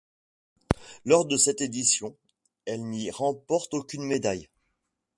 Lors 1.05 1.25
de 1.27 1.37
cette 1.37 1.61
édition, 1.61 2.17
elle 2.65 2.83
n'y 2.89 3.11
remporte 3.11 3.75
aucune 3.75 4.01
médaille. 4.03 4.49